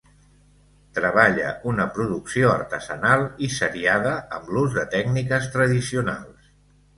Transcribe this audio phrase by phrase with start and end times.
[0.99, 6.51] Treballa una producció artesanal i seriada amb l'ús de tècniques tradicionals.